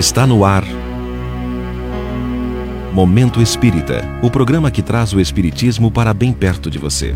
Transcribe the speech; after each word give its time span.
Está 0.00 0.26
no 0.26 0.46
ar. 0.46 0.64
Momento 2.90 3.42
Espírita 3.42 4.00
o 4.22 4.30
programa 4.30 4.70
que 4.70 4.80
traz 4.80 5.12
o 5.12 5.20
Espiritismo 5.20 5.90
para 5.90 6.14
bem 6.14 6.32
perto 6.32 6.70
de 6.70 6.78
você. 6.78 7.14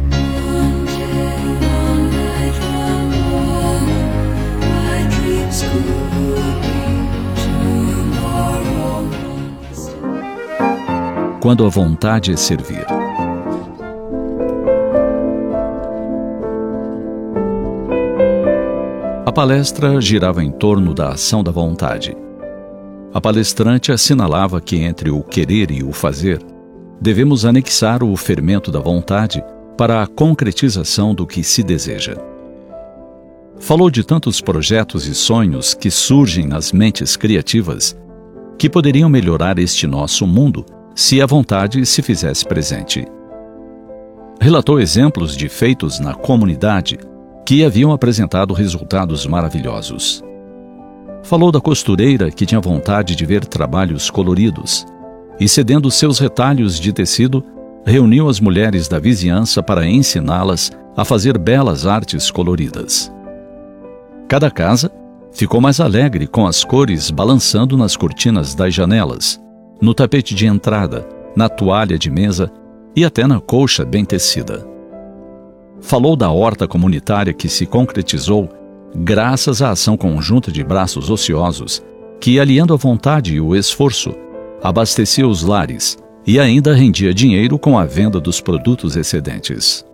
Quando 11.40 11.64
a 11.64 11.70
vontade 11.70 12.32
é 12.32 12.36
servir. 12.36 12.84
A 19.24 19.32
palestra 19.32 19.98
girava 20.02 20.44
em 20.44 20.52
torno 20.52 20.92
da 20.92 21.12
ação 21.12 21.42
da 21.42 21.50
vontade. 21.50 22.23
A 23.14 23.20
palestrante 23.20 23.92
assinalava 23.92 24.60
que 24.60 24.76
entre 24.76 25.08
o 25.08 25.22
querer 25.22 25.70
e 25.70 25.84
o 25.84 25.92
fazer, 25.92 26.44
devemos 27.00 27.44
anexar 27.44 28.02
o 28.02 28.16
fermento 28.16 28.72
da 28.72 28.80
vontade 28.80 29.40
para 29.78 30.02
a 30.02 30.06
concretização 30.08 31.14
do 31.14 31.24
que 31.24 31.44
se 31.44 31.62
deseja. 31.62 32.16
Falou 33.60 33.88
de 33.88 34.02
tantos 34.02 34.40
projetos 34.40 35.06
e 35.06 35.14
sonhos 35.14 35.74
que 35.74 35.92
surgem 35.92 36.44
nas 36.44 36.72
mentes 36.72 37.16
criativas 37.16 37.96
que 38.58 38.68
poderiam 38.68 39.08
melhorar 39.08 39.60
este 39.60 39.86
nosso 39.86 40.26
mundo 40.26 40.66
se 40.92 41.22
a 41.22 41.26
vontade 41.26 41.86
se 41.86 42.02
fizesse 42.02 42.44
presente. 42.44 43.06
Relatou 44.40 44.80
exemplos 44.80 45.36
de 45.36 45.48
feitos 45.48 46.00
na 46.00 46.14
comunidade 46.14 46.98
que 47.46 47.64
haviam 47.64 47.92
apresentado 47.92 48.52
resultados 48.52 49.24
maravilhosos. 49.24 50.22
Falou 51.24 51.50
da 51.50 51.60
costureira 51.60 52.30
que 52.30 52.44
tinha 52.44 52.60
vontade 52.60 53.16
de 53.16 53.24
ver 53.24 53.46
trabalhos 53.46 54.10
coloridos 54.10 54.86
e, 55.40 55.48
cedendo 55.48 55.90
seus 55.90 56.18
retalhos 56.18 56.78
de 56.78 56.92
tecido, 56.92 57.42
reuniu 57.84 58.28
as 58.28 58.38
mulheres 58.38 58.88
da 58.88 58.98
vizinhança 58.98 59.62
para 59.62 59.86
ensiná-las 59.86 60.70
a 60.94 61.04
fazer 61.04 61.38
belas 61.38 61.86
artes 61.86 62.30
coloridas. 62.30 63.10
Cada 64.28 64.50
casa 64.50 64.92
ficou 65.32 65.60
mais 65.60 65.80
alegre 65.80 66.26
com 66.26 66.46
as 66.46 66.62
cores 66.62 67.10
balançando 67.10 67.76
nas 67.76 67.96
cortinas 67.96 68.54
das 68.54 68.72
janelas 68.72 69.40
no 69.80 69.92
tapete 69.92 70.34
de 70.34 70.46
entrada, 70.46 71.06
na 71.34 71.48
toalha 71.48 71.98
de 71.98 72.10
mesa 72.10 72.50
e 72.94 73.04
até 73.04 73.26
na 73.26 73.40
colcha 73.40 73.84
bem 73.84 74.04
tecida. 74.04 74.66
Falou 75.80 76.16
da 76.16 76.30
horta 76.30 76.68
comunitária 76.68 77.32
que 77.32 77.48
se 77.48 77.66
concretizou 77.66 78.48
graças 78.94 79.60
à 79.60 79.70
ação 79.70 79.96
conjunta 79.96 80.52
de 80.52 80.62
braços 80.62 81.10
ociosos 81.10 81.82
que, 82.20 82.38
aliando 82.38 82.72
a 82.72 82.76
vontade 82.76 83.34
e 83.34 83.40
o 83.40 83.54
esforço, 83.54 84.14
abastecia 84.62 85.26
os 85.26 85.42
lares 85.42 85.98
e 86.26 86.38
ainda 86.38 86.74
rendia 86.74 87.12
dinheiro 87.12 87.58
com 87.58 87.78
a 87.78 87.84
venda 87.84 88.20
dos 88.20 88.40
produtos 88.40 88.96
excedentes. 88.96 89.84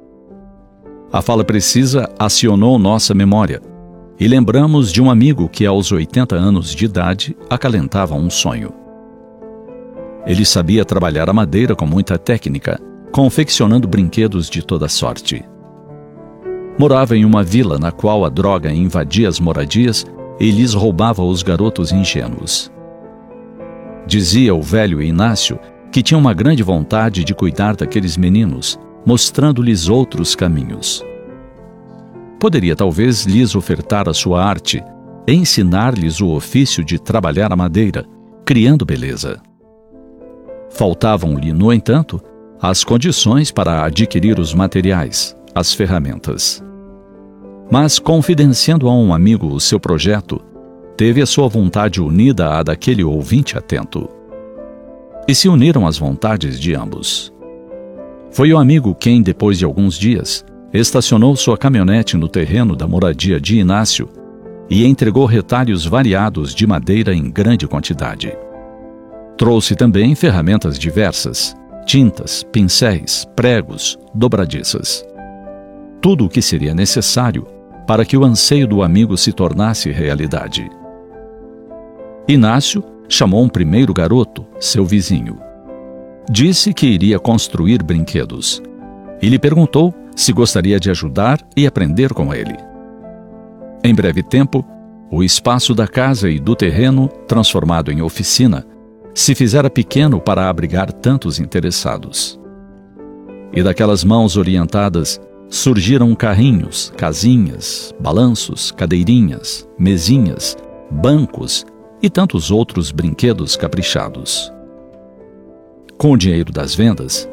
A 1.13 1.21
fala 1.21 1.43
precisa 1.43 2.09
acionou 2.19 2.79
nossa 2.79 3.13
memória 3.15 3.61
e 4.19 4.29
lembramos 4.29 4.93
de 4.93 5.03
um 5.03 5.11
amigo 5.11 5.49
que, 5.49 5.67
aos 5.67 5.91
80 5.91 6.37
anos 6.37 6.75
de 6.75 6.85
idade, 6.85 7.37
acalentava 7.49 8.15
um 8.15 8.29
sonho. 8.29 8.73
Ele 10.27 10.45
sabia 10.45 10.85
trabalhar 10.85 11.29
a 11.31 11.33
madeira 11.33 11.75
com 11.75 11.87
muita 11.87 12.19
técnica, 12.19 12.79
confeccionando 13.11 13.89
brinquedos 13.89 14.49
de 14.49 14.63
toda 14.63 14.89
sorte. 14.89 15.43
Morava 16.79 17.17
em 17.17 17.25
uma 17.25 17.43
vila 17.43 17.79
na 17.79 17.93
qual 17.93 18.25
a 18.25 18.29
droga 18.29 18.73
invadia 18.73 19.29
as 19.29 19.39
moradias 19.39 20.07
e 20.39 20.51
lhes 20.51 20.73
roubava 20.73 21.23
os 21.23 21.43
garotos 21.43 21.93
ingênuos. 21.93 22.73
Dizia 24.07 24.55
o 24.55 24.63
velho 24.63 25.03
Inácio 25.03 25.59
que 25.93 26.03
tinha 26.03 26.19
uma 26.19 26.33
grande 26.33 26.63
vontade 26.63 27.25
de 27.25 27.35
cuidar 27.35 27.77
daqueles 27.77 28.17
meninos, 28.17 28.79
mostrando-lhes 29.05 29.89
outros 29.89 30.35
caminhos. 30.35 31.05
Poderia 32.39 32.77
talvez 32.77 33.25
lhes 33.27 33.55
ofertar 33.55 34.09
a 34.09 34.15
sua 34.15 34.43
arte, 34.43 34.83
ensinar-lhes 35.27 36.21
o 36.21 36.29
ofício 36.29 36.85
de 36.85 36.99
trabalhar 36.99 37.53
a 37.53 37.57
madeira, 37.57 38.07
criando 38.45 38.85
beleza. 38.85 39.41
Faltavam-lhe, 40.71 41.53
no 41.53 41.73
entanto, 41.73 42.21
as 42.63 42.85
condições 42.85 43.51
para 43.51 43.85
adquirir 43.85 44.39
os 44.39 44.55
materiais, 44.55 45.37
as 45.55 45.75
ferramentas. 45.75 46.63
Mas, 47.71 48.01
confidenciando 48.01 48.89
a 48.89 48.93
um 48.93 49.15
amigo 49.15 49.47
o 49.47 49.61
seu 49.61 49.79
projeto, 49.79 50.41
teve 50.97 51.23
a 51.23 51.27
sua 51.27 51.49
vontade 51.49 52.03
unida 52.03 52.59
à 52.59 52.63
daquele 52.65 53.05
ouvinte 53.05 53.57
atento. 53.57 54.09
E 55.29 55.35
se 55.35 55.49
uniram 55.49 55.87
as 55.87 55.97
vontades 55.97 56.59
de 56.59 56.75
ambos. 56.75 57.33
Foi 58.33 58.53
o 58.53 58.59
amigo 58.59 58.95
quem, 58.95 59.23
depois 59.23 59.57
de 59.57 59.65
alguns 59.65 59.97
dias, 59.97 60.45
estacionou 60.73 61.37
sua 61.37 61.57
caminhonete 61.57 62.17
no 62.17 62.29
terreno 62.29 62.75
da 62.75 62.89
moradia 62.89 63.41
de 63.41 63.59
Inácio 63.59 64.09
e 64.69 64.85
entregou 64.85 65.25
retalhos 65.25 65.85
variados 65.85 66.55
de 66.55 66.67
madeira 66.67 67.15
em 67.15 67.31
grande 67.31 67.69
quantidade. 67.69 68.37
Trouxe 69.37 69.75
também 69.77 70.15
ferramentas 70.15 70.79
diversas, 70.79 71.57
tintas, 71.87 72.43
pincéis, 72.43 73.27
pregos, 73.35 73.99
dobradiças. 74.15 75.05
Tudo 76.01 76.27
o 76.27 76.29
que 76.29 76.43
seria 76.43 76.75
necessário 76.75 77.47
para 77.91 78.05
que 78.05 78.17
o 78.17 78.25
anseio 78.25 78.69
do 78.69 78.85
amigo 78.85 79.17
se 79.17 79.33
tornasse 79.33 79.91
realidade. 79.91 80.71
Inácio 82.29 82.85
chamou 83.09 83.43
um 83.43 83.49
primeiro 83.49 83.93
garoto, 83.93 84.47
seu 84.61 84.87
vizinho. 84.87 85.41
Disse 86.31 86.73
que 86.73 86.87
iria 86.87 87.19
construir 87.19 87.83
brinquedos 87.83 88.63
e 89.21 89.29
lhe 89.29 89.41
perguntou 89.41 89.93
se 90.15 90.33
gostaria 90.33 90.79
de 90.79 90.89
ajudar 90.89 91.41
e 91.57 91.67
aprender 91.67 92.15
com 92.15 92.33
ele. 92.33 92.57
Em 93.83 93.93
breve 93.93 94.23
tempo, 94.23 94.65
o 95.11 95.25
espaço 95.25 95.75
da 95.75 95.89
casa 95.89 96.31
e 96.31 96.39
do 96.39 96.55
terreno, 96.55 97.09
transformado 97.27 97.91
em 97.91 98.03
oficina, 98.03 98.65
se 99.13 99.35
fizera 99.35 99.69
pequeno 99.69 100.21
para 100.21 100.49
abrigar 100.49 100.93
tantos 100.93 101.41
interessados. 101.41 102.39
E 103.53 103.65
daquelas 103.65 104.05
mãos 104.05 104.37
orientadas 104.37 105.21
surgiram 105.51 106.15
carrinhos, 106.15 106.93
casinhas, 106.97 107.93
balanços, 108.01 108.71
cadeirinhas, 108.71 109.69
mesinhas, 109.77 110.57
bancos 110.89 111.67
e 112.01 112.09
tantos 112.09 112.53
outros 112.53 112.93
brinquedos 112.93 113.57
caprichados. 113.57 114.51
Com 115.99 116.13
o 116.13 116.17
dinheiro 116.17 116.53
das 116.53 116.75
vendas, 116.75 117.29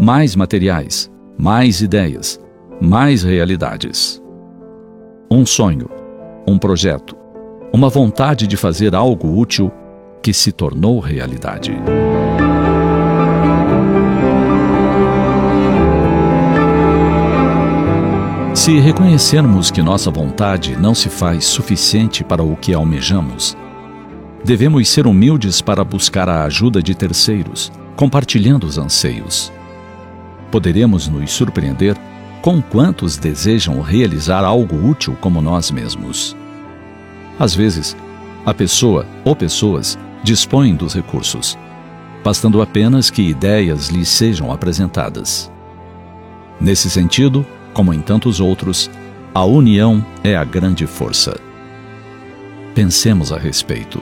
mais 0.00 0.34
materiais, 0.34 1.10
mais 1.36 1.82
ideias, 1.82 2.40
mais 2.80 3.22
realidades. 3.22 4.20
Um 5.30 5.44
sonho, 5.44 5.90
um 6.46 6.58
projeto, 6.58 7.14
uma 7.72 7.90
vontade 7.90 8.46
de 8.46 8.56
fazer 8.56 8.94
algo 8.94 9.38
útil 9.38 9.70
que 10.22 10.32
se 10.32 10.50
tornou 10.50 10.98
realidade. 10.98 11.72
Se 18.68 18.78
reconhecermos 18.78 19.70
que 19.70 19.80
nossa 19.80 20.10
vontade 20.10 20.76
não 20.76 20.94
se 20.94 21.08
faz 21.08 21.46
suficiente 21.46 22.22
para 22.22 22.42
o 22.42 22.54
que 22.54 22.74
almejamos, 22.74 23.56
devemos 24.44 24.86
ser 24.90 25.06
humildes 25.06 25.62
para 25.62 25.82
buscar 25.82 26.28
a 26.28 26.44
ajuda 26.44 26.82
de 26.82 26.94
terceiros, 26.94 27.72
compartilhando 27.96 28.66
os 28.66 28.76
anseios. 28.76 29.50
Poderemos 30.50 31.08
nos 31.08 31.32
surpreender 31.32 31.96
com 32.42 32.60
quantos 32.60 33.16
desejam 33.16 33.80
realizar 33.80 34.44
algo 34.44 34.86
útil 34.86 35.16
como 35.18 35.40
nós 35.40 35.70
mesmos. 35.70 36.36
Às 37.38 37.54
vezes, 37.54 37.96
a 38.44 38.52
pessoa 38.52 39.06
ou 39.24 39.34
pessoas 39.34 39.98
dispõem 40.22 40.76
dos 40.76 40.92
recursos, 40.92 41.56
bastando 42.22 42.60
apenas 42.60 43.08
que 43.08 43.22
ideias 43.22 43.88
lhes 43.88 44.10
sejam 44.10 44.52
apresentadas. 44.52 45.50
Nesse 46.60 46.90
sentido, 46.90 47.46
como 47.72 47.92
em 47.92 48.00
tantos 48.00 48.40
outros, 48.40 48.90
a 49.34 49.44
união 49.44 50.04
é 50.24 50.36
a 50.36 50.44
grande 50.44 50.86
força. 50.86 51.38
Pensemos 52.74 53.32
a 53.32 53.38
respeito. 53.38 54.00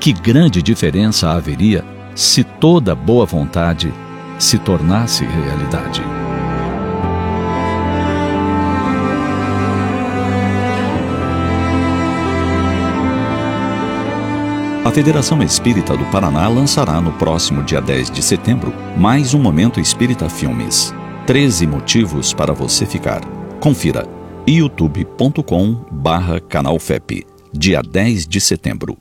Que 0.00 0.12
grande 0.12 0.62
diferença 0.62 1.30
haveria 1.30 1.84
se 2.14 2.44
toda 2.44 2.94
boa 2.94 3.26
vontade 3.26 3.92
se 4.38 4.58
tornasse 4.58 5.24
realidade? 5.24 6.02
A 14.86 14.90
Federação 14.92 15.42
Espírita 15.42 15.96
do 15.96 16.04
Paraná 16.06 16.46
lançará 16.46 17.00
no 17.00 17.10
próximo 17.12 17.64
dia 17.64 17.80
10 17.80 18.08
de 18.08 18.22
setembro 18.22 18.72
mais 18.96 19.34
um 19.34 19.40
Momento 19.40 19.80
Espírita 19.80 20.28
Filmes. 20.28 20.94
13 21.26 21.66
motivos 21.66 22.32
para 22.32 22.52
você 22.52 22.86
ficar. 22.86 23.20
Confira 23.58 24.06
youtube.com 24.46 25.84
barra 25.90 26.38
canalfep, 26.38 27.26
dia 27.52 27.82
10 27.82 28.28
de 28.28 28.40
setembro. 28.40 28.96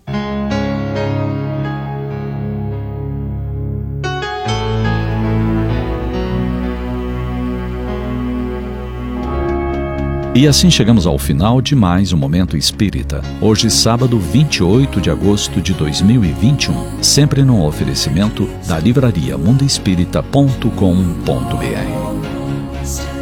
E 10.34 10.48
assim 10.50 10.70
chegamos 10.70 11.08
ao 11.08 11.18
final 11.20 11.62
de 11.62 11.76
mais 11.76 12.12
um 12.12 12.18
Momento 12.18 12.58
Espírita. 12.58 13.22
Hoje, 13.40 13.70
sábado 13.70 14.20
28 14.20 15.00
de 15.00 15.12
agosto 15.12 15.62
de 15.62 15.74
2021, 15.74 17.04
sempre 17.04 17.44
num 17.44 17.64
oferecimento 17.64 18.50
da 18.68 18.80
livraria 18.80 19.38
mundoespírita.com.br. 19.38 22.05
Podcast. 22.86 23.15